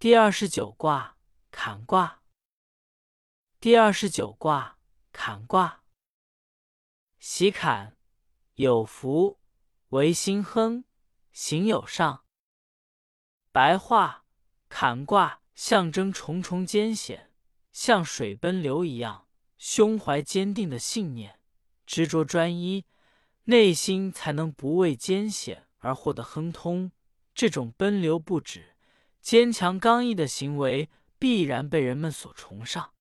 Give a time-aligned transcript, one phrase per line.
[0.00, 1.16] 第二十九卦
[1.50, 2.22] 坎卦。
[3.58, 4.78] 第二十九卦
[5.10, 5.82] 坎卦。
[7.18, 7.96] 喜坎，
[8.54, 9.40] 有福，
[9.88, 10.84] 为心亨，
[11.32, 12.24] 行有上。
[13.50, 14.24] 白话：
[14.68, 17.32] 坎卦象征重重艰险，
[17.72, 19.26] 像水奔流一样，
[19.56, 21.40] 胸怀坚定的信念，
[21.84, 22.86] 执着专一，
[23.46, 26.92] 内心才能不畏艰险而获得亨通。
[27.34, 28.76] 这种奔流不止。
[29.20, 30.88] 坚强刚毅的行为
[31.18, 32.94] 必然被人们所崇尚。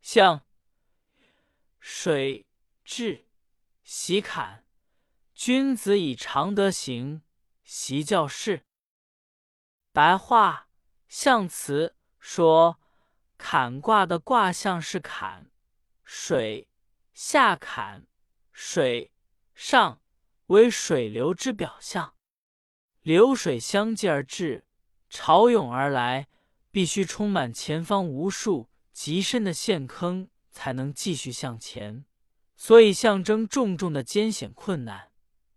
[0.00, 0.46] 像
[1.80, 2.46] 水
[2.84, 3.26] 至，
[3.82, 4.64] 喜坎，
[5.34, 7.22] 君子以常德行，
[7.64, 8.64] 习教事。
[9.92, 10.68] 白话
[11.08, 12.80] 象辞说，
[13.36, 15.50] 坎卦的卦象是坎，
[16.04, 16.68] 水
[17.12, 18.06] 下坎，
[18.52, 19.12] 水
[19.54, 20.00] 上
[20.46, 22.16] 为水流之表象，
[23.00, 24.67] 流水相继而至。
[25.08, 26.28] 潮涌而来，
[26.70, 32.04] 必须充满前方无数极深的陷坑，才能继续向前。
[32.56, 35.12] 所以象征重重的艰险困难。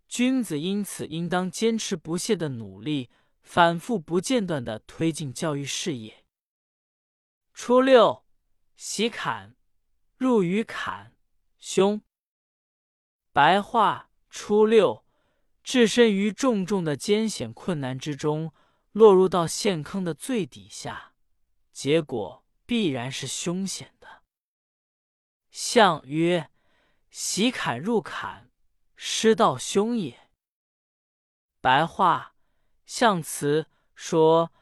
[0.08, 3.10] 君子因此应当坚持不懈的努力，
[3.42, 6.24] 反复不间断的推进教育事业。
[7.52, 8.24] 初六，
[8.76, 9.54] 喜坎，
[10.16, 11.12] 入于坎，
[11.58, 12.00] 凶。
[13.32, 15.04] 白话：初六，
[15.64, 18.52] 置身于重重的艰险困难之中。
[18.92, 21.14] 落入到陷坑的最底下，
[21.72, 24.22] 结果必然是凶险的。
[25.50, 26.50] 象曰：
[27.10, 28.50] 喜坎入坎，
[28.94, 30.30] 失道凶也。
[31.60, 32.34] 白话
[32.84, 34.52] 象辞说，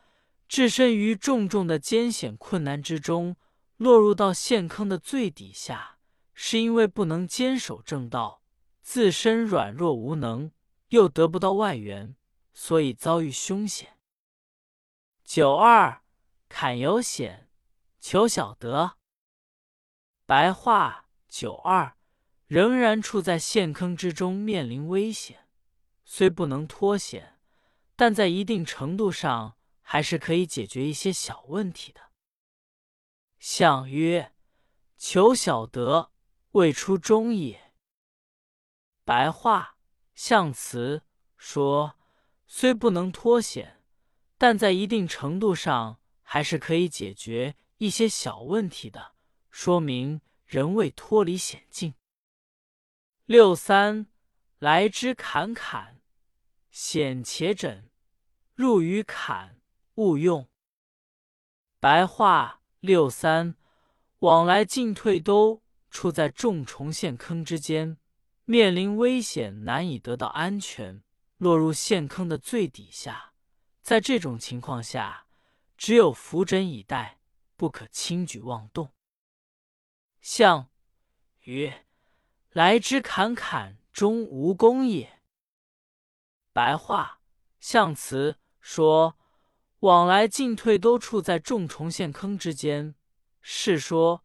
[0.46, 3.36] 置身于重重的艰险困难之中，
[3.76, 5.98] 落入到陷坑的最底下，
[6.34, 8.42] 是因为不能坚守正道，
[8.82, 10.52] 自身软弱无能，
[10.88, 12.14] 又得不到外援，
[12.52, 13.96] 所以遭遇凶险。
[15.32, 16.02] 九二，
[16.48, 17.48] 坎有险，
[18.00, 18.96] 求小得。
[20.26, 21.96] 白话：九二
[22.48, 25.46] 仍然处在陷坑之中，面临危险，
[26.04, 27.38] 虽不能脱险，
[27.94, 32.10] 但在一定程度上还是可以解决一些小问题的。
[33.38, 34.34] 象曰：
[34.96, 36.10] 求小得，
[36.50, 37.72] 未出中也。
[39.04, 39.76] 白话
[40.12, 41.04] 象辞
[41.36, 41.94] 说，
[42.48, 43.76] 虽不能脱险。
[44.40, 49.12] 但在一定程度上，还是可以解决一些小问题的，
[49.50, 51.92] 说明仍未脱离险境。
[53.26, 54.06] 六三，
[54.58, 56.00] 来之坎坎，
[56.70, 57.90] 险且枕，
[58.54, 59.60] 入于坎，
[59.96, 60.48] 勿用。
[61.78, 63.56] 白话：六三，
[64.20, 67.98] 往来进退都处在重重陷坑之间，
[68.46, 71.02] 面临危险，难以得到安全，
[71.36, 73.29] 落入陷坑的最底下。
[73.82, 75.26] 在这种情况下，
[75.76, 77.20] 只有扶枕以待，
[77.56, 78.92] 不可轻举妄动。
[80.20, 80.68] 象
[81.44, 81.86] 曰：
[82.50, 85.22] 来之坎坎，终无功也。
[86.52, 87.20] 白话
[87.58, 89.16] 象辞说，
[89.80, 92.94] 往来进退都处在重重陷坑之间，
[93.40, 94.24] 是说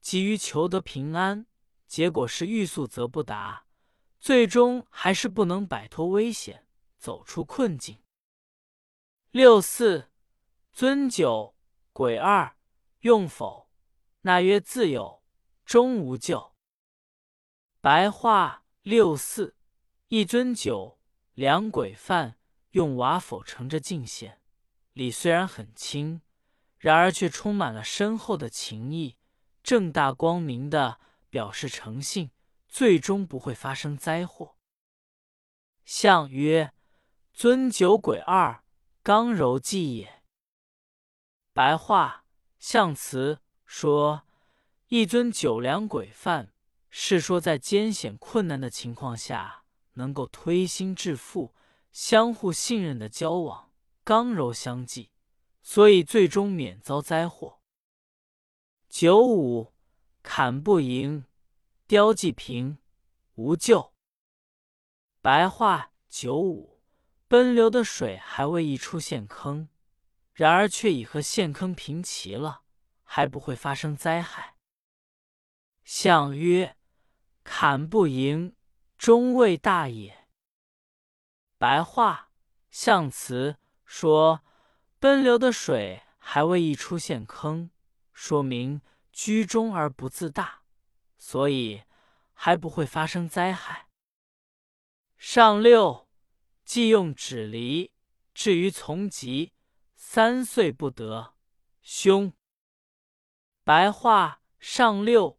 [0.00, 1.46] 急于求得平安，
[1.86, 3.64] 结果是欲速则不达，
[4.20, 6.66] 最终还是不能摆脱危险，
[6.98, 7.98] 走出困境。
[9.32, 10.10] 六四，
[10.74, 11.54] 尊九，
[11.94, 12.54] 鬼二，
[13.00, 13.70] 用否？
[14.20, 15.22] 那曰自有，
[15.64, 16.54] 终无咎。
[17.80, 19.56] 白话：六四，
[20.08, 20.98] 一尊九，
[21.32, 22.36] 两鬼犯，
[22.72, 24.42] 用瓦否盛着敬献，
[24.92, 26.20] 礼虽然很轻，
[26.76, 29.16] 然而却充满了深厚的情谊，
[29.62, 31.00] 正大光明的
[31.30, 32.30] 表示诚信，
[32.68, 34.58] 最终不会发生灾祸。
[35.86, 36.74] 象曰：
[37.32, 38.61] 尊九，鬼二。
[39.04, 40.22] 刚柔济也。
[41.52, 42.24] 白话
[42.56, 44.22] 象辞说，
[44.86, 46.54] 一尊九良鬼犯，
[46.88, 49.64] 是说在艰险困难的情况下，
[49.94, 51.52] 能够推心置腹、
[51.90, 53.72] 相互信任的交往，
[54.04, 55.10] 刚柔相济，
[55.62, 57.58] 所以最终免遭灾祸。
[58.88, 59.72] 九五，
[60.22, 61.24] 砍不赢，
[61.88, 62.78] 雕既平，
[63.34, 63.94] 无咎。
[65.20, 66.71] 白话九五。
[67.32, 69.70] 奔流的水还未溢出陷坑，
[70.34, 72.60] 然而却已和陷坑平齐了，
[73.04, 74.56] 还不会发生灾害。
[75.82, 76.76] 象曰：
[77.42, 78.54] 坎不盈，
[78.98, 80.28] 终未大也。
[81.56, 82.28] 白话
[82.70, 83.56] 象辞
[83.86, 84.42] 说，
[84.98, 87.70] 奔流的水还未溢出陷坑，
[88.12, 90.64] 说明居中而不自大，
[91.16, 91.84] 所以
[92.34, 93.88] 还不会发生灾害。
[95.16, 96.11] 上六。
[96.72, 97.92] 既用指离，
[98.32, 99.52] 至于从吉，
[99.94, 101.34] 三岁不得，
[101.82, 102.32] 凶。
[103.62, 105.38] 白话上六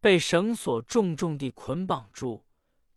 [0.00, 2.44] 被绳索重重地捆绑住，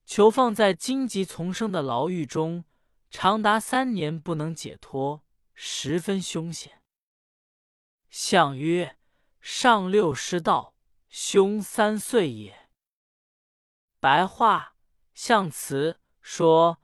[0.04, 2.66] 囚放在荆棘丛生的牢狱中，
[3.12, 5.24] 长达三年不能解脱，
[5.54, 6.82] 十分凶险。
[8.10, 8.98] 相曰：
[9.40, 10.74] 上六失道，
[11.08, 12.68] 凶三岁也。
[14.00, 14.76] 白话
[15.14, 16.82] 象辞说，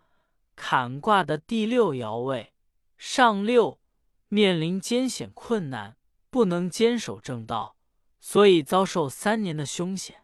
[0.64, 2.54] 坎卦的第六爻位
[2.96, 3.80] 上六
[4.28, 5.98] 面临艰险困难，
[6.30, 7.76] 不能坚守正道。
[8.20, 10.21] 所以遭受三年的凶险。